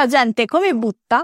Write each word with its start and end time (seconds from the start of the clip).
Ciao 0.00 0.08
gente, 0.08 0.46
come 0.46 0.72
butta? 0.72 1.22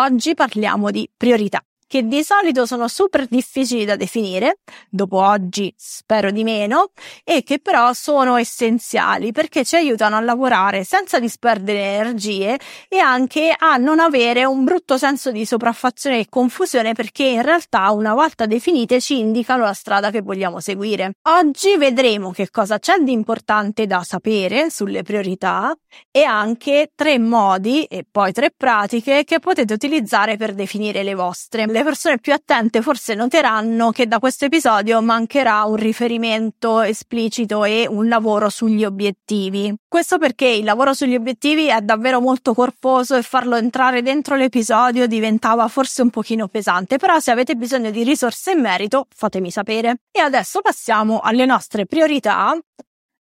Oggi 0.00 0.34
parliamo 0.34 0.90
di 0.90 1.10
priorità 1.16 1.64
che 1.88 2.06
di 2.06 2.22
solito 2.22 2.66
sono 2.66 2.86
super 2.86 3.26
difficili 3.26 3.84
da 3.84 3.96
definire, 3.96 4.58
dopo 4.88 5.20
oggi 5.20 5.72
spero 5.76 6.30
di 6.30 6.44
meno, 6.44 6.90
e 7.24 7.42
che 7.42 7.58
però 7.58 7.92
sono 7.94 8.36
essenziali 8.36 9.32
perché 9.32 9.64
ci 9.64 9.74
aiutano 9.74 10.16
a 10.16 10.20
lavorare 10.20 10.84
senza 10.84 11.18
disperdere 11.18 11.80
energie 11.80 12.58
e 12.88 12.98
anche 12.98 13.54
a 13.56 13.76
non 13.78 13.98
avere 13.98 14.44
un 14.44 14.64
brutto 14.64 14.98
senso 14.98 15.32
di 15.32 15.46
sopraffazione 15.46 16.20
e 16.20 16.26
confusione 16.28 16.92
perché 16.92 17.24
in 17.24 17.42
realtà 17.42 17.90
una 17.90 18.12
volta 18.14 18.44
definite 18.44 19.00
ci 19.00 19.18
indicano 19.18 19.64
la 19.64 19.72
strada 19.72 20.10
che 20.10 20.20
vogliamo 20.20 20.60
seguire. 20.60 21.12
Oggi 21.22 21.76
vedremo 21.78 22.32
che 22.32 22.50
cosa 22.50 22.78
c'è 22.78 22.98
di 22.98 23.12
importante 23.12 23.86
da 23.86 24.02
sapere 24.04 24.68
sulle 24.68 25.02
priorità 25.02 25.74
e 26.10 26.22
anche 26.22 26.90
tre 26.94 27.18
modi 27.18 27.84
e 27.84 28.04
poi 28.08 28.32
tre 28.32 28.52
pratiche 28.54 29.24
che 29.24 29.38
potete 29.38 29.72
utilizzare 29.72 30.36
per 30.36 30.52
definire 30.52 31.02
le 31.02 31.14
vostre 31.14 31.66
le 31.78 31.84
persone 31.84 32.18
più 32.18 32.32
attente 32.32 32.82
forse 32.82 33.14
noteranno 33.14 33.92
che 33.92 34.08
da 34.08 34.18
questo 34.18 34.46
episodio 34.46 35.00
mancherà 35.00 35.62
un 35.62 35.76
riferimento 35.76 36.80
esplicito 36.80 37.62
e 37.62 37.86
un 37.88 38.08
lavoro 38.08 38.48
sugli 38.48 38.84
obiettivi. 38.84 39.72
Questo 39.86 40.18
perché 40.18 40.46
il 40.46 40.64
lavoro 40.64 40.92
sugli 40.92 41.14
obiettivi 41.14 41.68
è 41.68 41.80
davvero 41.80 42.20
molto 42.20 42.52
corposo 42.52 43.14
e 43.14 43.22
farlo 43.22 43.54
entrare 43.54 44.02
dentro 44.02 44.34
l'episodio 44.34 45.06
diventava 45.06 45.68
forse 45.68 46.02
un 46.02 46.10
pochino 46.10 46.48
pesante, 46.48 46.96
però 46.96 47.20
se 47.20 47.30
avete 47.30 47.54
bisogno 47.54 47.92
di 47.92 48.02
risorse 48.02 48.50
in 48.50 48.60
merito 48.60 49.06
fatemi 49.14 49.52
sapere. 49.52 50.00
E 50.10 50.20
adesso 50.20 50.60
passiamo 50.60 51.20
alle 51.20 51.46
nostre 51.46 51.86
priorità 51.86 52.58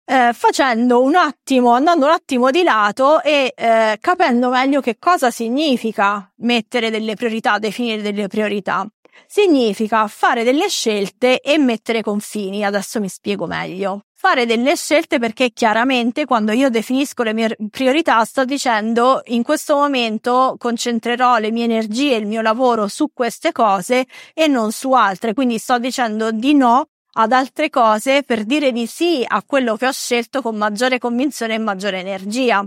eh, 0.09 0.31
facendo 0.33 1.01
un 1.01 1.15
attimo, 1.15 1.71
andando 1.73 2.05
un 2.05 2.11
attimo 2.11 2.49
di 2.49 2.63
lato 2.63 3.21
e 3.21 3.53
eh, 3.53 3.97
capendo 3.99 4.49
meglio 4.49 4.79
che 4.79 4.95
cosa 4.97 5.29
significa 5.31 6.31
mettere 6.37 6.89
delle 6.89 7.15
priorità, 7.15 7.59
definire 7.59 8.01
delle 8.01 8.27
priorità. 8.27 8.87
Significa 9.25 10.07
fare 10.07 10.43
delle 10.43 10.69
scelte 10.69 11.41
e 11.41 11.57
mettere 11.57 12.01
confini. 12.01 12.63
Adesso 12.63 13.01
mi 13.01 13.09
spiego 13.09 13.47
meglio. 13.47 14.03
Fare 14.15 14.45
delle 14.45 14.75
scelte 14.75 15.19
perché 15.19 15.51
chiaramente 15.51 16.25
quando 16.25 16.51
io 16.53 16.69
definisco 16.69 17.23
le 17.23 17.33
mie 17.33 17.55
priorità 17.69 18.23
sto 18.23 18.45
dicendo 18.45 19.21
in 19.25 19.43
questo 19.43 19.75
momento 19.75 20.55
concentrerò 20.57 21.37
le 21.37 21.51
mie 21.51 21.65
energie 21.65 22.15
e 22.15 22.17
il 22.17 22.27
mio 22.27 22.41
lavoro 22.41 22.87
su 22.87 23.11
queste 23.13 23.51
cose 23.51 24.05
e 24.33 24.47
non 24.47 24.71
su 24.71 24.93
altre. 24.93 25.33
Quindi 25.33 25.57
sto 25.57 25.77
dicendo 25.77 26.31
di 26.31 26.53
no 26.53 26.87
ad 27.19 27.31
altre 27.31 27.69
cose 27.69 28.23
per 28.23 28.43
dire 28.43 28.71
di 28.71 28.85
sì 28.85 29.23
a 29.27 29.43
quello 29.43 29.75
che 29.75 29.87
ho 29.87 29.91
scelto 29.91 30.41
con 30.41 30.55
maggiore 30.55 30.99
convinzione 30.99 31.55
e 31.55 31.59
maggiore 31.59 31.99
energia. 31.99 32.63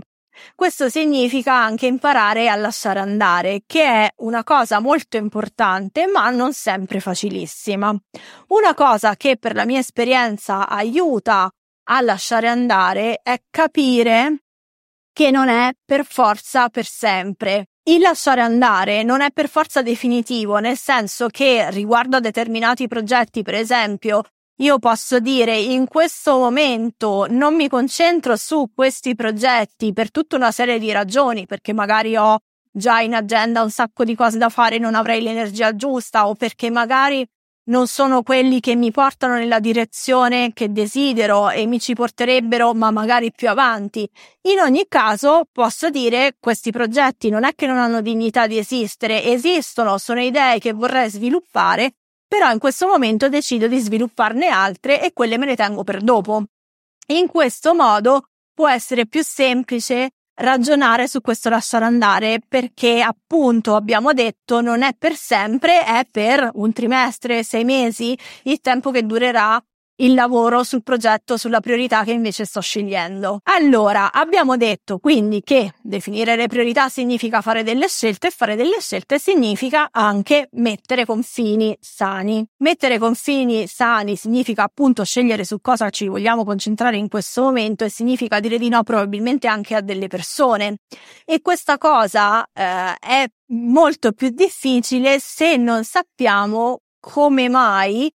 Questo 0.55 0.89
significa 0.89 1.53
anche 1.53 1.87
imparare 1.87 2.49
a 2.49 2.55
lasciare 2.55 2.99
andare, 2.99 3.61
che 3.65 3.83
è 3.83 4.09
una 4.17 4.43
cosa 4.43 4.79
molto 4.79 5.17
importante, 5.17 6.07
ma 6.07 6.29
non 6.29 6.53
sempre 6.53 6.99
facilissima. 6.99 7.95
Una 8.47 8.73
cosa 8.73 9.15
che 9.15 9.37
per 9.37 9.55
la 9.55 9.65
mia 9.65 9.79
esperienza 9.79 10.67
aiuta 10.67 11.49
a 11.89 12.01
lasciare 12.01 12.47
andare 12.47 13.19
è 13.23 13.41
capire 13.49 14.43
che 15.13 15.31
non 15.31 15.49
è 15.49 15.71
per 15.83 16.05
forza 16.05 16.69
per 16.69 16.85
sempre. 16.85 17.67
Il 17.83 17.99
lasciare 17.99 18.41
andare 18.41 19.03
non 19.03 19.21
è 19.21 19.31
per 19.31 19.49
forza 19.49 19.81
definitivo, 19.81 20.59
nel 20.59 20.77
senso 20.77 21.27
che 21.27 21.69
riguardo 21.71 22.17
a 22.17 22.21
determinati 22.21 22.87
progetti, 22.87 23.41
per 23.41 23.55
esempio, 23.55 24.23
io 24.61 24.77
posso 24.77 25.19
dire 25.19 25.57
in 25.57 25.87
questo 25.87 26.37
momento 26.37 27.25
non 27.27 27.55
mi 27.55 27.67
concentro 27.67 28.35
su 28.35 28.69
questi 28.73 29.15
progetti 29.15 29.91
per 29.91 30.11
tutta 30.11 30.35
una 30.35 30.51
serie 30.51 30.77
di 30.77 30.91
ragioni, 30.91 31.47
perché 31.47 31.73
magari 31.73 32.15
ho 32.15 32.37
già 32.71 32.99
in 32.99 33.15
agenda 33.15 33.63
un 33.63 33.71
sacco 33.71 34.03
di 34.03 34.15
cose 34.15 34.37
da 34.37 34.49
fare 34.49 34.75
e 34.75 34.79
non 34.79 34.93
avrei 34.93 35.21
l'energia 35.21 35.75
giusta 35.75 36.27
o 36.27 36.35
perché 36.35 36.69
magari 36.69 37.27
non 37.63 37.87
sono 37.87 38.21
quelli 38.21 38.59
che 38.59 38.75
mi 38.75 38.91
portano 38.91 39.33
nella 39.35 39.59
direzione 39.59 40.51
che 40.53 40.71
desidero 40.71 41.49
e 41.49 41.65
mi 41.65 41.79
ci 41.79 41.95
porterebbero, 41.95 42.73
ma 42.73 42.91
magari 42.91 43.31
più 43.31 43.49
avanti. 43.49 44.07
In 44.43 44.59
ogni 44.59 44.85
caso, 44.87 45.47
posso 45.51 45.89
dire 45.89 46.35
questi 46.39 46.71
progetti 46.71 47.29
non 47.29 47.45
è 47.45 47.55
che 47.55 47.65
non 47.65 47.77
hanno 47.77 48.01
dignità 48.01 48.45
di 48.45 48.59
esistere, 48.59 49.23
esistono, 49.23 49.97
sono 49.97 50.21
idee 50.21 50.59
che 50.59 50.73
vorrei 50.73 51.09
sviluppare 51.09 51.93
però 52.31 52.49
in 52.49 52.59
questo 52.59 52.87
momento 52.87 53.27
decido 53.27 53.67
di 53.67 53.77
svilupparne 53.77 54.47
altre 54.47 55.03
e 55.03 55.11
quelle 55.11 55.37
me 55.37 55.45
le 55.45 55.57
tengo 55.57 55.83
per 55.83 55.99
dopo. 55.99 56.45
In 57.07 57.27
questo 57.27 57.75
modo 57.75 58.23
può 58.53 58.69
essere 58.69 59.05
più 59.05 59.21
semplice 59.21 60.11
ragionare 60.35 61.09
su 61.09 61.19
questo 61.19 61.49
lasciare 61.49 61.83
andare 61.83 62.39
perché 62.47 63.01
appunto 63.01 63.75
abbiamo 63.75 64.13
detto 64.13 64.61
non 64.61 64.81
è 64.81 64.95
per 64.97 65.13
sempre, 65.17 65.83
è 65.83 66.07
per 66.09 66.49
un 66.53 66.71
trimestre, 66.71 67.43
sei 67.43 67.65
mesi, 67.65 68.17
il 68.43 68.61
tempo 68.61 68.91
che 68.91 69.05
durerà 69.05 69.61
il 70.01 70.13
lavoro 70.13 70.63
sul 70.63 70.83
progetto, 70.83 71.37
sulla 71.37 71.59
priorità 71.59 72.03
che 72.03 72.11
invece 72.11 72.45
sto 72.45 72.59
scegliendo. 72.59 73.39
Allora, 73.43 74.11
abbiamo 74.11 74.57
detto 74.57 74.99
quindi 74.99 75.41
che 75.41 75.73
definire 75.81 76.35
le 76.35 76.47
priorità 76.47 76.89
significa 76.89 77.41
fare 77.41 77.63
delle 77.63 77.87
scelte 77.87 78.27
e 78.27 78.31
fare 78.31 78.55
delle 78.55 78.79
scelte 78.79 79.19
significa 79.19 79.89
anche 79.91 80.49
mettere 80.53 81.05
confini 81.05 81.77
sani. 81.79 82.45
Mettere 82.57 82.97
confini 82.97 83.67
sani 83.67 84.15
significa 84.15 84.63
appunto 84.63 85.03
scegliere 85.03 85.43
su 85.43 85.59
cosa 85.61 85.89
ci 85.89 86.07
vogliamo 86.07 86.43
concentrare 86.43 86.97
in 86.97 87.07
questo 87.07 87.43
momento 87.43 87.83
e 87.83 87.89
significa 87.89 88.39
dire 88.39 88.57
di 88.57 88.69
no 88.69 88.83
probabilmente 88.83 89.47
anche 89.47 89.75
a 89.75 89.81
delle 89.81 90.07
persone. 90.07 90.77
E 91.25 91.41
questa 91.41 91.77
cosa 91.77 92.43
eh, 92.53 92.95
è 92.99 93.25
molto 93.53 94.13
più 94.13 94.29
difficile 94.29 95.19
se 95.19 95.57
non 95.57 95.83
sappiamo 95.83 96.79
come 96.99 97.49
mai 97.49 98.11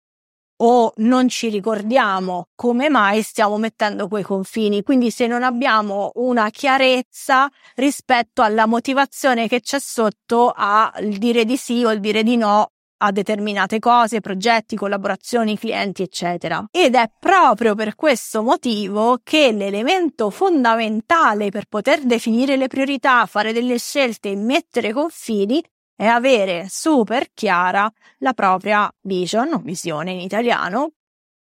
o 0.63 0.93
non 0.97 1.27
ci 1.27 1.49
ricordiamo 1.49 2.47
come 2.55 2.89
mai 2.89 3.21
stiamo 3.21 3.57
mettendo 3.57 4.07
quei 4.07 4.23
confini. 4.23 4.83
Quindi 4.83 5.11
se 5.11 5.27
non 5.27 5.43
abbiamo 5.43 6.11
una 6.15 6.49
chiarezza 6.49 7.49
rispetto 7.75 8.41
alla 8.41 8.65
motivazione 8.65 9.47
che 9.47 9.61
c'è 9.61 9.79
sotto 9.79 10.53
al 10.55 11.09
dire 11.09 11.45
di 11.45 11.57
sì 11.57 11.83
o 11.83 11.91
il 11.91 11.99
dire 11.99 12.23
di 12.23 12.37
no 12.37 12.71
a 13.03 13.11
determinate 13.11 13.79
cose, 13.79 14.21
progetti, 14.21 14.75
collaborazioni, 14.75 15.57
clienti, 15.57 16.03
eccetera. 16.03 16.63
Ed 16.71 16.95
è 16.95 17.09
proprio 17.19 17.75
per 17.75 17.95
questo 17.95 18.43
motivo 18.43 19.19
che 19.23 19.51
l'elemento 19.51 20.29
fondamentale 20.29 21.49
per 21.49 21.65
poter 21.67 22.01
definire 22.01 22.55
le 22.57 22.67
priorità, 22.67 23.25
fare 23.25 23.53
delle 23.53 23.79
scelte 23.79 24.29
e 24.29 24.35
mettere 24.35 24.93
confini 24.93 25.63
è 26.01 26.07
avere 26.07 26.65
super 26.67 27.27
chiara 27.31 27.87
la 28.21 28.33
propria 28.33 28.91
vision, 29.01 29.61
visione 29.61 30.09
in 30.09 30.19
italiano, 30.19 30.93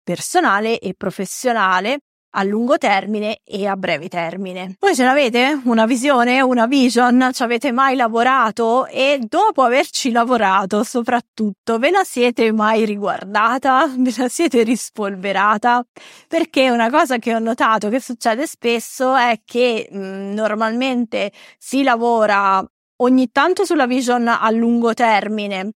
personale 0.03 0.81
e 0.81 0.95
professionale 0.95 2.01
a 2.35 2.43
lungo 2.43 2.77
termine 2.77 3.39
e 3.45 3.69
a 3.69 3.77
breve 3.77 4.09
termine. 4.09 4.75
Voi 4.81 4.97
ce 4.97 5.05
l'avete 5.05 5.61
una 5.63 5.87
visione, 5.87 6.41
una 6.41 6.67
vision? 6.67 7.31
Ci 7.33 7.45
avete 7.45 7.71
mai 7.71 7.95
lavorato? 7.95 8.87
E 8.87 9.21
dopo 9.23 9.63
averci 9.63 10.11
lavorato, 10.11 10.83
soprattutto, 10.83 11.79
ve 11.79 11.91
la 11.91 12.03
siete 12.03 12.51
mai 12.51 12.85
riguardata? 12.85 13.89
Ve 13.97 14.13
la 14.17 14.29
siete 14.29 14.65
rispolverata? 14.65 15.87
Perché 16.27 16.69
una 16.69 16.91
cosa 16.91 17.19
che 17.19 17.33
ho 17.33 17.39
notato 17.39 17.89
che 17.91 18.01
succede 18.01 18.49
spesso 18.49 19.15
è 19.15 19.41
che 19.45 19.89
mh, 19.89 20.33
normalmente 20.35 21.31
si 21.59 21.85
lavora 21.85 22.67
ogni 22.97 23.31
tanto 23.31 23.65
sulla 23.65 23.87
vision 23.87 24.29
a 24.29 24.51
lungo 24.51 24.95
termine, 24.95 25.73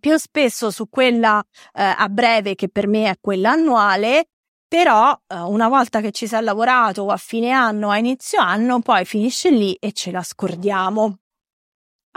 più 0.00 0.16
spesso 0.16 0.70
su 0.70 0.88
quella 0.88 1.42
eh, 1.72 1.82
a 1.82 2.08
breve 2.08 2.54
che 2.54 2.68
per 2.68 2.86
me 2.86 3.08
è 3.08 3.16
quella 3.20 3.50
annuale, 3.50 4.28
però 4.66 5.12
eh, 5.26 5.36
una 5.36 5.68
volta 5.68 6.00
che 6.00 6.10
ci 6.10 6.26
si 6.26 6.34
è 6.34 6.40
lavorato 6.40 7.06
a 7.08 7.16
fine 7.16 7.50
anno 7.50 7.90
a 7.90 7.98
inizio 7.98 8.40
anno, 8.40 8.80
poi 8.80 9.04
finisce 9.04 9.50
lì 9.50 9.74
e 9.74 9.92
ce 9.92 10.10
la 10.10 10.22
scordiamo. 10.22 11.18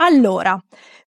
Allora, 0.02 0.58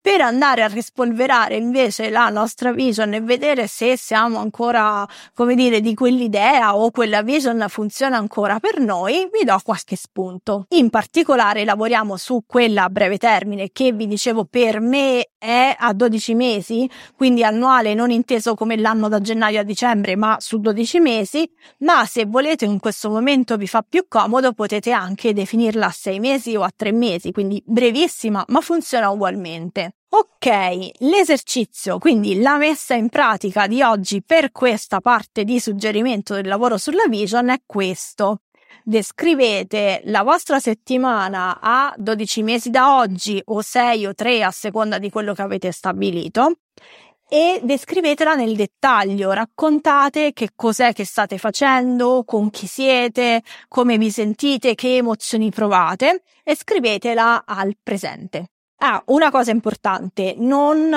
per 0.09 0.21
andare 0.21 0.63
a 0.63 0.67
rispolverare 0.67 1.55
invece 1.55 2.09
la 2.09 2.29
nostra 2.29 2.71
vision 2.71 3.13
e 3.13 3.21
vedere 3.21 3.67
se 3.67 3.95
siamo 3.95 4.39
ancora, 4.39 5.07
come 5.35 5.53
dire, 5.53 5.81
di 5.81 5.93
quell'idea 5.93 6.75
o 6.75 6.89
quella 6.89 7.21
vision 7.21 7.63
funziona 7.69 8.17
ancora 8.17 8.59
per 8.59 8.79
noi, 8.79 9.29
vi 9.31 9.45
do 9.45 9.55
qualche 9.63 9.95
spunto. 9.95 10.65
In 10.69 10.89
particolare 10.89 11.63
lavoriamo 11.63 12.17
su 12.17 12.41
quella 12.47 12.85
a 12.85 12.89
breve 12.89 13.19
termine 13.19 13.69
che 13.71 13.91
vi 13.91 14.07
dicevo 14.07 14.45
per 14.45 14.79
me 14.79 15.29
è 15.37 15.75
a 15.77 15.93
12 15.93 16.33
mesi, 16.33 16.89
quindi 17.15 17.43
annuale 17.43 17.93
non 17.93 18.09
inteso 18.09 18.55
come 18.55 18.77
l'anno 18.77 19.09
da 19.09 19.21
gennaio 19.21 19.59
a 19.59 19.63
dicembre, 19.63 20.15
ma 20.15 20.37
su 20.39 20.57
12 20.57 20.99
mesi, 20.99 21.47
ma 21.81 22.03
se 22.07 22.25
volete 22.25 22.65
in 22.65 22.79
questo 22.79 23.11
momento 23.11 23.57
vi 23.57 23.67
fa 23.67 23.85
più 23.87 24.05
comodo 24.07 24.53
potete 24.53 24.91
anche 24.91 25.33
definirla 25.33 25.85
a 25.85 25.91
6 25.91 26.19
mesi 26.19 26.55
o 26.55 26.63
a 26.63 26.71
3 26.75 26.91
mesi, 26.93 27.31
quindi 27.31 27.61
brevissima, 27.63 28.43
ma 28.47 28.59
funziona 28.59 29.11
ugualmente. 29.11 29.93
Ok, 30.11 30.89
l'esercizio, 31.01 31.99
quindi 31.99 32.41
la 32.41 32.57
messa 32.57 32.95
in 32.95 33.09
pratica 33.09 33.67
di 33.67 33.83
oggi 33.83 34.23
per 34.23 34.51
questa 34.51 35.01
parte 35.01 35.43
di 35.43 35.59
suggerimento 35.59 36.33
del 36.33 36.47
lavoro 36.47 36.77
sulla 36.77 37.05
vision 37.07 37.49
è 37.49 37.61
questo. 37.65 38.41
descrivete 38.83 40.01
la 40.05 40.23
vostra 40.23 40.59
settimana 40.59 41.59
a 41.61 41.93
12 41.95 42.41
mesi 42.41 42.69
da 42.71 42.97
oggi 42.97 43.39
o 43.45 43.61
6 43.61 44.07
o 44.07 44.15
3 44.15 44.41
a 44.43 44.49
seconda 44.51 44.97
di 44.97 45.11
quello 45.11 45.33
che 45.35 45.43
avete 45.43 45.71
stabilito 45.71 46.53
e 47.27 47.59
descrivetela 47.63 48.33
nel 48.33 48.55
dettaglio, 48.55 49.31
raccontate 49.31 50.33
che 50.33 50.49
cos'è 50.55 50.91
che 50.93 51.05
state 51.05 51.37
facendo, 51.37 52.23
con 52.25 52.49
chi 52.49 52.65
siete, 52.65 53.43
come 53.67 53.99
vi 53.99 54.09
sentite, 54.09 54.73
che 54.73 54.95
emozioni 54.95 55.51
provate 55.51 56.23
e 56.43 56.55
scrivetela 56.55 57.43
al 57.45 57.77
presente. 57.83 58.49
Ah, 58.81 59.01
una 59.07 59.29
cosa 59.29 59.51
importante, 59.51 60.35
non 60.37 60.93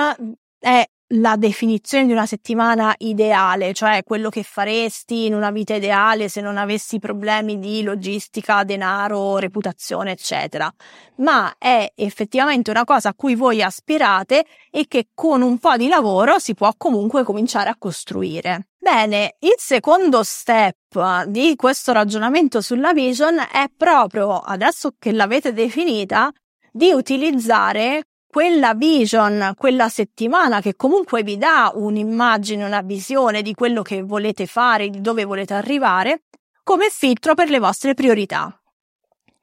è 0.59 0.87
la 1.15 1.37
definizione 1.37 2.07
di 2.07 2.13
una 2.13 2.27
settimana 2.27 2.95
ideale, 2.99 3.75
cioè 3.75 4.03
quello 4.05 4.31
che 4.31 4.43
faresti 4.43 5.27
in 5.27 5.35
una 5.35 5.51
vita 5.51 5.75
ideale 5.75 6.29
se 6.29 6.41
non 6.41 6.57
avessi 6.57 6.99
problemi 6.99 7.59
di 7.59 7.83
logistica, 7.83 8.65
denaro, 8.65 9.37
reputazione, 9.39 10.13
eccetera, 10.13 10.73
ma 11.17 11.55
è 11.59 11.93
effettivamente 11.95 12.71
una 12.71 12.85
cosa 12.85 13.11
a 13.11 13.15
cui 13.15 13.35
voi 13.35 13.63
aspirate 13.63 14.47
e 14.71 14.87
che 14.89 15.09
con 15.13 15.43
un 15.43 15.59
po' 15.59 15.77
di 15.77 15.89
lavoro 15.89 16.39
si 16.39 16.55
può 16.55 16.73
comunque 16.77 17.25
cominciare 17.25 17.69
a 17.69 17.77
costruire. 17.77 18.69
Bene, 18.79 19.37
il 19.41 19.55
secondo 19.59 20.23
step 20.23 21.25
di 21.27 21.55
questo 21.57 21.93
ragionamento 21.93 22.61
sulla 22.61 22.93
vision 22.93 23.39
è 23.39 23.67
proprio 23.77 24.39
adesso 24.39 24.95
che 24.99 25.13
l'avete 25.13 25.53
definita 25.53 26.33
di 26.73 26.91
utilizzare 26.91 28.05
quella 28.27 28.73
vision, 28.73 29.53
quella 29.59 29.91
settimana 29.91 30.63
che 30.63 30.75
comunque 30.75 31.23
vi 31.23 31.37
dà 31.37 31.71
un'immagine, 31.75 32.65
una 32.65 32.81
visione 32.81 33.43
di 33.43 33.53
quello 33.53 33.83
che 33.83 34.03
volete 34.03 34.47
fare, 34.47 34.89
di 34.89 35.03
dove 35.03 35.25
volete 35.25 35.53
arrivare, 35.53 36.23
come 36.63 36.89
filtro 36.89 37.35
per 37.35 37.51
le 37.51 37.59
vostre 37.59 37.93
priorità. 37.93 38.59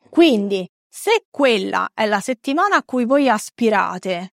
Quindi, 0.10 0.68
se 0.88 1.26
quella 1.30 1.92
è 1.94 2.08
la 2.08 2.20
settimana 2.20 2.78
a 2.78 2.84
cui 2.84 3.06
voi 3.06 3.30
aspirate, 3.30 4.34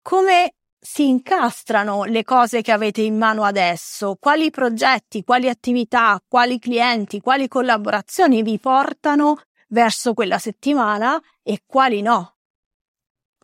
come 0.00 0.54
si 0.80 1.06
incastrano 1.06 2.04
le 2.04 2.24
cose 2.24 2.62
che 2.62 2.72
avete 2.72 3.02
in 3.02 3.18
mano 3.18 3.44
adesso? 3.44 4.16
Quali 4.18 4.50
progetti, 4.50 5.22
quali 5.22 5.50
attività, 5.50 6.18
quali 6.26 6.58
clienti, 6.58 7.20
quali 7.20 7.46
collaborazioni 7.46 8.42
vi 8.42 8.58
portano 8.58 9.42
verso 9.68 10.14
quella 10.14 10.38
settimana 10.38 11.20
e 11.42 11.62
quali 11.66 12.02
no? 12.02 12.38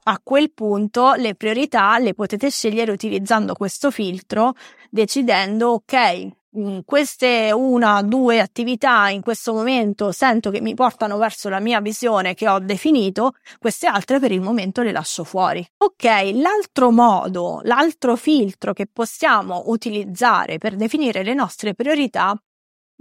a 0.04 0.20
quel 0.22 0.52
punto 0.52 1.14
le 1.14 1.34
priorità 1.34 1.98
le 1.98 2.14
potete 2.14 2.50
scegliere 2.50 2.90
utilizzando 2.92 3.54
questo 3.54 3.90
filtro, 3.90 4.54
decidendo, 4.90 5.70
ok, 5.70 6.28
mm, 6.58 6.78
queste 6.84 7.50
una, 7.52 8.02
due 8.02 8.40
attività 8.40 9.08
in 9.08 9.22
questo 9.22 9.54
momento 9.54 10.12
sento 10.12 10.50
che 10.50 10.60
mi 10.60 10.74
portano 10.74 11.16
verso 11.16 11.48
la 11.48 11.60
mia 11.60 11.80
visione 11.80 12.34
che 12.34 12.48
ho 12.48 12.58
definito, 12.58 13.34
queste 13.58 13.86
altre 13.86 14.18
per 14.18 14.32
il 14.32 14.40
momento 14.40 14.82
le 14.82 14.92
lascio 14.92 15.24
fuori. 15.24 15.66
Ok, 15.78 16.04
l'altro 16.34 16.90
modo, 16.90 17.60
l'altro 17.64 18.16
filtro 18.16 18.72
che 18.72 18.86
possiamo 18.86 19.64
utilizzare 19.66 20.58
per 20.58 20.76
definire 20.76 21.22
le 21.22 21.34
nostre 21.34 21.74
priorità 21.74 22.38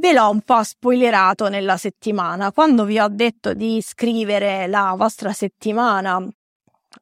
Ve 0.04 0.12
l'ho 0.12 0.30
un 0.30 0.42
po' 0.42 0.62
spoilerato 0.64 1.48
nella 1.48 1.78
settimana. 1.78 2.52
Quando 2.52 2.84
vi 2.84 3.00
ho 3.00 3.08
detto 3.08 3.54
di 3.54 3.82
scrivere 3.82 4.68
la 4.68 4.94
vostra 4.98 5.32
settimana 5.32 6.22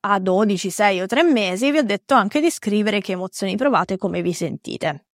a 0.01 0.19
12, 0.19 0.69
6 0.69 1.01
o 1.01 1.07
3 1.07 1.23
mesi 1.23 1.71
vi 1.71 1.79
ho 1.79 1.83
detto 1.83 2.13
anche 2.13 2.39
di 2.39 2.51
scrivere 2.51 3.01
che 3.01 3.13
emozioni 3.13 3.55
provate, 3.55 3.97
come 3.97 4.21
vi 4.21 4.33
sentite. 4.33 5.05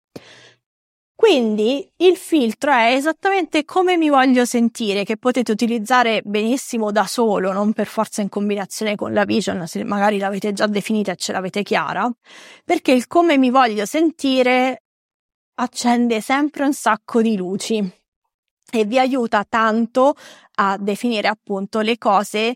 Quindi 1.16 1.89
il 2.00 2.18
filtro 2.18 2.74
è 2.74 2.92
esattamente 2.94 3.63
come 3.63 3.95
mi 3.95 4.10
voglio 4.10 4.44
sentire, 4.44 5.06
che 5.06 5.16
potete 5.16 5.54
utilizzare 5.54 6.22
benissimo 6.25 6.92
da 6.92 7.06
solo, 7.06 7.54
non 7.54 7.72
per 7.72 7.88
forza 7.88 8.22
in 8.22 8.28
combinazione 8.28 8.98
con 8.98 9.13
la 9.13 9.24
vision, 9.24 9.66
se 9.66 9.86
magari 9.86 10.18
l'avete 10.18 10.51
già 10.51 10.68
definita 10.68 11.13
e 11.13 11.16
ce 11.16 11.31
l'avete 11.31 11.63
chiara, 11.63 12.12
perché 12.66 12.92
il 12.92 13.07
come 13.07 13.38
mi 13.38 13.50
voglio 13.50 13.86
sentire 13.86 14.81
accende 15.59 16.21
sempre 16.21 16.65
un 16.65 16.74
sacco 16.74 17.21
di 17.21 17.36
luci 17.36 17.92
e 18.69 18.86
vi 18.86 19.00
aiuta 19.00 19.45
tanto 19.48 20.15
a 20.56 20.77
definire 20.77 21.27
appunto 21.27 21.80
le 21.80 21.98
cose 21.98 22.56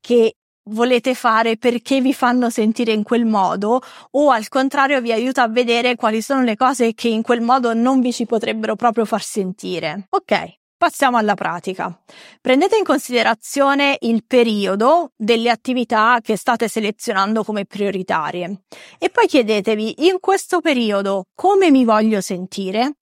che 0.00 0.36
volete 0.70 1.14
fare 1.14 1.56
perché 1.56 2.00
vi 2.00 2.14
fanno 2.14 2.48
sentire 2.48 2.92
in 2.92 3.02
quel 3.02 3.24
modo 3.24 3.80
o 4.12 4.30
al 4.30 4.48
contrario 4.48 5.00
vi 5.00 5.12
aiuta 5.12 5.42
a 5.42 5.48
vedere 5.48 5.96
quali 5.96 6.22
sono 6.22 6.42
le 6.42 6.56
cose 6.56 6.94
che 6.94 7.08
in 7.08 7.22
quel 7.22 7.40
modo 7.40 7.74
non 7.74 8.00
vi 8.00 8.12
ci 8.12 8.26
potrebbero 8.26 8.76
proprio 8.76 9.04
far 9.04 9.22
sentire. 9.22 10.06
Ok. 10.10 10.60
Passiamo 10.82 11.16
alla 11.16 11.34
pratica. 11.34 11.96
Prendete 12.40 12.76
in 12.76 12.82
considerazione 12.82 13.98
il 14.00 14.24
periodo 14.26 15.12
delle 15.14 15.48
attività 15.48 16.18
che 16.20 16.36
state 16.36 16.66
selezionando 16.66 17.44
come 17.44 17.66
prioritarie 17.66 18.62
e 18.98 19.08
poi 19.08 19.28
chiedetevi 19.28 20.08
in 20.08 20.18
questo 20.18 20.60
periodo 20.60 21.26
come 21.36 21.70
mi 21.70 21.84
voglio 21.84 22.20
sentire 22.20 22.96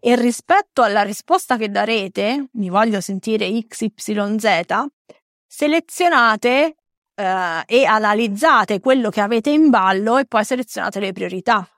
e 0.00 0.16
rispetto 0.16 0.82
alla 0.82 1.02
risposta 1.02 1.56
che 1.56 1.70
darete, 1.70 2.48
mi 2.54 2.68
voglio 2.68 3.00
sentire 3.00 3.48
XYZ, 3.64 4.86
selezionate 5.46 6.74
eh, 7.14 7.62
e 7.64 7.84
analizzate 7.84 8.80
quello 8.80 9.10
che 9.10 9.20
avete 9.20 9.50
in 9.50 9.70
ballo 9.70 10.18
e 10.18 10.24
poi 10.24 10.44
selezionate 10.44 10.98
le 10.98 11.12
priorità. 11.12 11.73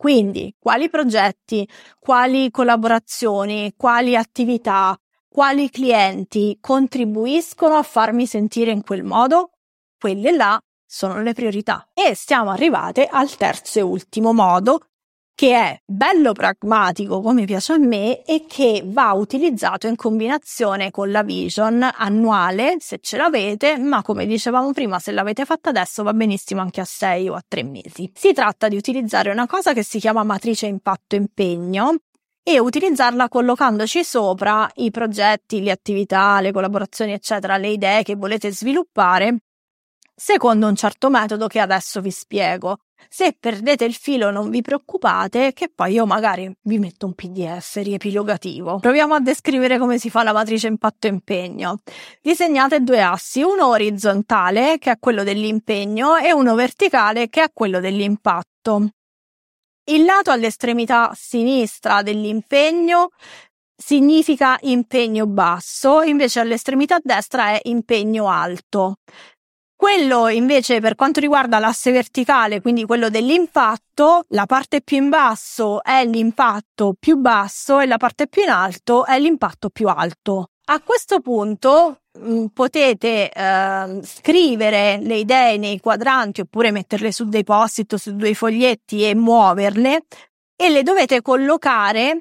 Quindi, 0.00 0.56
quali 0.58 0.88
progetti, 0.88 1.68
quali 1.98 2.50
collaborazioni, 2.50 3.74
quali 3.76 4.16
attività, 4.16 4.98
quali 5.28 5.68
clienti 5.68 6.56
contribuiscono 6.58 7.74
a 7.74 7.82
farmi 7.82 8.24
sentire 8.24 8.70
in 8.70 8.82
quel 8.82 9.04
modo? 9.04 9.50
Quelle 9.98 10.30
là 10.30 10.58
sono 10.86 11.20
le 11.20 11.34
priorità. 11.34 11.86
E 11.92 12.14
siamo 12.14 12.48
arrivate 12.48 13.08
al 13.08 13.36
terzo 13.36 13.78
e 13.78 13.82
ultimo 13.82 14.32
modo, 14.32 14.86
che 15.40 15.54
è 15.54 15.80
bello 15.86 16.32
pragmatico 16.32 17.22
come 17.22 17.46
piace 17.46 17.72
a 17.72 17.78
me 17.78 18.22
e 18.24 18.44
che 18.46 18.82
va 18.84 19.12
utilizzato 19.12 19.86
in 19.86 19.96
combinazione 19.96 20.90
con 20.90 21.10
la 21.10 21.22
vision 21.22 21.82
annuale 21.82 22.76
se 22.78 22.98
ce 23.00 23.16
l'avete, 23.16 23.78
ma 23.78 24.02
come 24.02 24.26
dicevamo 24.26 24.72
prima, 24.74 24.98
se 24.98 25.12
l'avete 25.12 25.46
fatta 25.46 25.70
adesso 25.70 26.02
va 26.02 26.12
benissimo 26.12 26.60
anche 26.60 26.82
a 26.82 26.84
6 26.84 27.30
o 27.30 27.36
a 27.36 27.42
3 27.48 27.62
mesi. 27.62 28.12
Si 28.14 28.34
tratta 28.34 28.68
di 28.68 28.76
utilizzare 28.76 29.30
una 29.30 29.46
cosa 29.46 29.72
che 29.72 29.82
si 29.82 29.98
chiama 29.98 30.24
matrice 30.24 30.66
impatto 30.66 31.14
impegno 31.14 31.94
e 32.42 32.58
utilizzarla 32.58 33.30
collocandoci 33.30 34.04
sopra 34.04 34.70
i 34.74 34.90
progetti, 34.90 35.62
le 35.62 35.70
attività, 35.70 36.38
le 36.42 36.52
collaborazioni, 36.52 37.12
eccetera, 37.12 37.56
le 37.56 37.68
idee 37.68 38.02
che 38.02 38.14
volete 38.14 38.52
sviluppare 38.52 39.38
secondo 40.14 40.66
un 40.66 40.76
certo 40.76 41.08
metodo 41.08 41.46
che 41.46 41.60
adesso 41.60 42.02
vi 42.02 42.10
spiego. 42.10 42.76
Se 43.08 43.36
perdete 43.38 43.84
il 43.84 43.94
filo 43.94 44.30
non 44.30 44.50
vi 44.50 44.62
preoccupate 44.62 45.52
che 45.52 45.70
poi 45.74 45.94
io 45.94 46.06
magari 46.06 46.52
vi 46.62 46.78
metto 46.78 47.06
un 47.06 47.14
pdf 47.14 47.76
riepilogativo. 47.76 48.78
Proviamo 48.78 49.14
a 49.14 49.20
descrivere 49.20 49.78
come 49.78 49.98
si 49.98 50.10
fa 50.10 50.22
la 50.22 50.32
matrice 50.32 50.66
impatto-impegno. 50.66 51.78
Disegnate 52.20 52.80
due 52.80 53.02
assi, 53.02 53.42
uno 53.42 53.68
orizzontale 53.68 54.78
che 54.78 54.92
è 54.92 54.98
quello 54.98 55.24
dell'impegno 55.24 56.16
e 56.16 56.32
uno 56.32 56.54
verticale 56.54 57.28
che 57.28 57.42
è 57.42 57.50
quello 57.52 57.80
dell'impatto. 57.80 58.90
Il 59.84 60.04
lato 60.04 60.30
all'estremità 60.30 61.10
sinistra 61.14 62.02
dell'impegno 62.02 63.08
significa 63.74 64.58
impegno 64.60 65.26
basso, 65.26 66.02
invece 66.02 66.40
all'estremità 66.40 66.98
destra 67.02 67.52
è 67.52 67.60
impegno 67.64 68.28
alto. 68.28 68.96
Quello 69.80 70.28
invece 70.28 70.78
per 70.78 70.94
quanto 70.94 71.20
riguarda 71.20 71.58
l'asse 71.58 71.90
verticale, 71.90 72.60
quindi 72.60 72.84
quello 72.84 73.08
dell'impatto, 73.08 74.26
la 74.28 74.44
parte 74.44 74.82
più 74.82 74.98
in 74.98 75.08
basso 75.08 75.82
è 75.82 76.04
l'impatto 76.04 76.94
più 77.00 77.16
basso 77.16 77.80
e 77.80 77.86
la 77.86 77.96
parte 77.96 78.26
più 78.26 78.42
in 78.42 78.50
alto 78.50 79.06
è 79.06 79.18
l'impatto 79.18 79.70
più 79.70 79.88
alto. 79.88 80.50
A 80.66 80.82
questo 80.82 81.20
punto 81.20 82.02
mm, 82.18 82.48
potete 82.52 83.30
eh, 83.30 84.00
scrivere 84.02 84.98
le 85.00 85.16
idee 85.16 85.56
nei 85.56 85.80
quadranti 85.80 86.42
oppure 86.42 86.72
metterle 86.72 87.10
su 87.10 87.24
dei 87.24 87.42
post-it 87.42 87.94
o 87.94 87.96
su 87.96 88.14
dei 88.14 88.34
foglietti 88.34 89.08
e 89.08 89.14
muoverle 89.14 90.04
e 90.56 90.68
le 90.68 90.82
dovete 90.82 91.22
collocare 91.22 92.18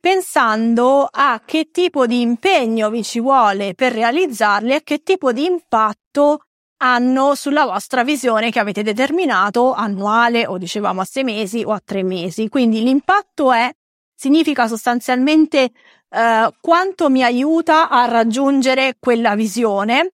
pensando 0.00 1.06
a 1.12 1.42
che 1.44 1.68
tipo 1.70 2.06
di 2.06 2.22
impegno 2.22 2.88
vi 2.88 3.02
ci 3.02 3.20
vuole 3.20 3.74
per 3.74 3.92
realizzarle 3.92 4.76
e 4.76 4.82
che 4.82 5.02
tipo 5.02 5.30
di 5.30 5.44
impatto 5.44 6.44
hanno 6.82 7.36
sulla 7.36 7.64
vostra 7.64 8.02
visione 8.02 8.50
che 8.50 8.58
avete 8.58 8.82
determinato 8.82 9.72
annuale 9.72 10.46
o 10.46 10.58
dicevamo 10.58 11.00
a 11.00 11.04
sei 11.04 11.22
mesi 11.22 11.62
o 11.64 11.70
a 11.70 11.80
tre 11.82 12.02
mesi. 12.02 12.48
Quindi 12.48 12.82
l'impatto 12.82 13.52
è, 13.52 13.70
significa 14.12 14.66
sostanzialmente 14.66 15.70
eh, 16.08 16.50
quanto 16.60 17.08
mi 17.08 17.22
aiuta 17.22 17.88
a 17.88 18.06
raggiungere 18.06 18.96
quella 18.98 19.36
visione 19.36 20.14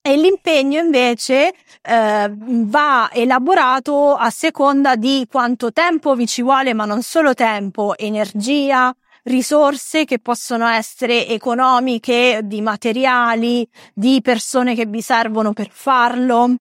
e 0.00 0.16
l'impegno 0.16 0.80
invece 0.80 1.52
eh, 1.82 2.32
va 2.36 3.10
elaborato 3.12 4.14
a 4.14 4.30
seconda 4.30 4.94
di 4.94 5.26
quanto 5.28 5.72
tempo 5.72 6.14
vi 6.14 6.26
ci 6.26 6.42
vuole, 6.42 6.74
ma 6.74 6.84
non 6.84 7.02
solo 7.02 7.34
tempo, 7.34 7.96
energia, 7.96 8.94
risorse 9.24 10.04
che 10.04 10.18
possono 10.18 10.66
essere 10.66 11.26
economiche, 11.28 12.40
di 12.44 12.60
materiali, 12.60 13.68
di 13.92 14.20
persone 14.22 14.74
che 14.74 14.86
vi 14.86 15.00
servono 15.00 15.52
per 15.52 15.68
farlo. 15.70 16.54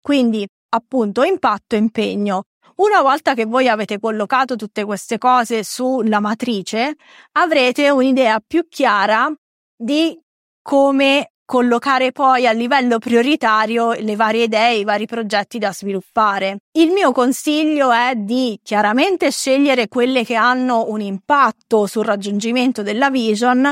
Quindi, 0.00 0.46
appunto, 0.70 1.22
impatto 1.22 1.74
e 1.74 1.78
impegno. 1.78 2.44
Una 2.76 3.02
volta 3.02 3.34
che 3.34 3.44
voi 3.44 3.68
avete 3.68 3.98
collocato 3.98 4.56
tutte 4.56 4.84
queste 4.84 5.18
cose 5.18 5.62
sulla 5.64 6.20
matrice, 6.20 6.96
avrete 7.32 7.90
un'idea 7.90 8.40
più 8.40 8.66
chiara 8.68 9.30
di 9.76 10.18
come 10.62 11.32
collocare 11.50 12.12
poi 12.12 12.46
a 12.46 12.52
livello 12.52 13.00
prioritario 13.00 13.90
le 13.90 14.14
varie 14.14 14.44
idee, 14.44 14.76
i 14.76 14.84
vari 14.84 15.06
progetti 15.06 15.58
da 15.58 15.72
sviluppare. 15.72 16.58
Il 16.78 16.92
mio 16.92 17.10
consiglio 17.10 17.90
è 17.90 18.12
di 18.14 18.60
chiaramente 18.62 19.32
scegliere 19.32 19.88
quelle 19.88 20.24
che 20.24 20.36
hanno 20.36 20.84
un 20.88 21.00
impatto 21.00 21.86
sul 21.86 22.04
raggiungimento 22.04 22.82
della 22.82 23.10
vision, 23.10 23.68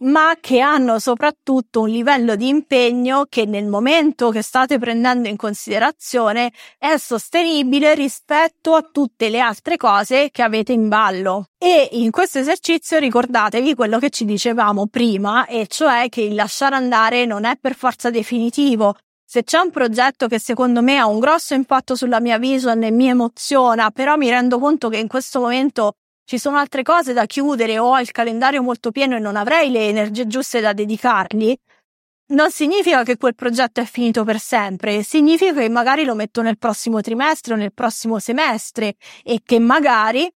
ma 0.00 0.36
che 0.40 0.60
hanno 0.60 0.98
soprattutto 0.98 1.80
un 1.80 1.88
livello 1.88 2.36
di 2.36 2.48
impegno 2.48 3.26
che 3.28 3.46
nel 3.46 3.66
momento 3.66 4.30
che 4.30 4.42
state 4.42 4.78
prendendo 4.78 5.28
in 5.28 5.36
considerazione 5.36 6.52
è 6.78 6.96
sostenibile 6.96 7.94
rispetto 7.94 8.74
a 8.74 8.88
tutte 8.90 9.28
le 9.28 9.40
altre 9.40 9.76
cose 9.76 10.30
che 10.30 10.42
avete 10.42 10.72
in 10.72 10.88
ballo. 10.88 11.46
E 11.58 11.88
in 11.92 12.10
questo 12.10 12.38
esercizio 12.38 12.98
ricordatevi 12.98 13.74
quello 13.74 13.98
che 13.98 14.10
ci 14.10 14.24
dicevamo 14.24 14.86
prima, 14.86 15.46
e 15.46 15.66
cioè 15.66 16.08
che 16.08 16.22
il 16.22 16.34
lasciare 16.34 16.76
andare 16.76 17.24
non 17.24 17.44
è 17.44 17.56
per 17.60 17.74
forza 17.74 18.10
definitivo, 18.10 18.94
se 19.30 19.44
c'è 19.44 19.58
un 19.58 19.70
progetto 19.70 20.26
che 20.26 20.38
secondo 20.38 20.80
me 20.80 20.96
ha 20.96 21.06
un 21.06 21.18
grosso 21.18 21.52
impatto 21.52 21.94
sulla 21.94 22.18
mia 22.18 22.38
vision 22.38 22.82
e 22.82 22.90
mi 22.90 23.08
emoziona, 23.08 23.90
però 23.90 24.16
mi 24.16 24.30
rendo 24.30 24.58
conto 24.58 24.88
che 24.88 24.96
in 24.96 25.06
questo 25.06 25.40
momento 25.40 25.96
ci 26.28 26.36
sono 26.36 26.58
altre 26.58 26.82
cose 26.82 27.14
da 27.14 27.24
chiudere 27.24 27.78
o 27.78 27.86
ho 27.86 28.00
il 28.00 28.10
calendario 28.10 28.62
molto 28.62 28.90
pieno 28.90 29.16
e 29.16 29.18
non 29.18 29.34
avrei 29.34 29.70
le 29.70 29.88
energie 29.88 30.26
giuste 30.26 30.60
da 30.60 30.74
dedicargli, 30.74 31.56
non 32.34 32.50
significa 32.50 33.02
che 33.02 33.16
quel 33.16 33.34
progetto 33.34 33.80
è 33.80 33.86
finito 33.86 34.24
per 34.24 34.38
sempre, 34.38 35.02
significa 35.02 35.54
che 35.54 35.70
magari 35.70 36.04
lo 36.04 36.14
metto 36.14 36.42
nel 36.42 36.58
prossimo 36.58 37.00
trimestre 37.00 37.54
o 37.54 37.56
nel 37.56 37.72
prossimo 37.72 38.18
semestre 38.18 38.96
e 39.24 39.40
che 39.42 39.58
magari 39.58 40.30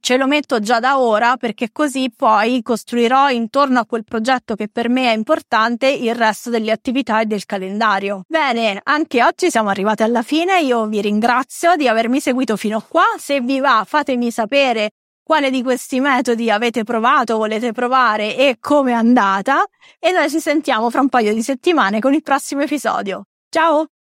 ce 0.00 0.16
lo 0.16 0.26
metto 0.26 0.58
già 0.58 0.80
da 0.80 0.98
ora 0.98 1.36
perché 1.36 1.68
così 1.70 2.10
poi 2.16 2.62
costruirò 2.62 3.28
intorno 3.28 3.80
a 3.80 3.84
quel 3.84 4.04
progetto 4.04 4.54
che 4.54 4.68
per 4.68 4.88
me 4.88 5.12
è 5.12 5.14
importante 5.14 5.86
il 5.86 6.14
resto 6.14 6.48
delle 6.48 6.70
attività 6.70 7.20
e 7.20 7.26
del 7.26 7.44
calendario. 7.44 8.22
Bene, 8.26 8.80
anche 8.84 9.22
oggi 9.22 9.50
siamo 9.50 9.68
arrivati 9.68 10.02
alla 10.02 10.22
fine, 10.22 10.62
io 10.62 10.86
vi 10.86 11.02
ringrazio 11.02 11.76
di 11.76 11.86
avermi 11.88 12.20
seguito 12.20 12.56
fino 12.56 12.78
a 12.78 12.82
qua, 12.82 13.04
se 13.18 13.42
vi 13.42 13.60
va 13.60 13.84
fatemi 13.86 14.30
sapere 14.30 14.92
quale 15.30 15.50
di 15.50 15.62
questi 15.62 16.00
metodi 16.00 16.50
avete 16.50 16.82
provato, 16.82 17.36
volete 17.36 17.70
provare 17.70 18.36
e 18.36 18.56
come 18.58 18.90
è 18.90 18.94
andata 18.94 19.64
e 20.00 20.10
noi 20.10 20.28
ci 20.28 20.40
sentiamo 20.40 20.90
fra 20.90 21.02
un 21.02 21.08
paio 21.08 21.32
di 21.32 21.40
settimane 21.40 22.00
con 22.00 22.12
il 22.14 22.22
prossimo 22.24 22.62
episodio. 22.62 23.26
Ciao! 23.48 23.90